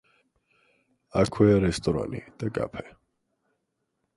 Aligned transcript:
აქვეა 1.21 1.59
რესტორანი 1.65 2.23
და 2.45 2.51
კაფე. 2.57 2.87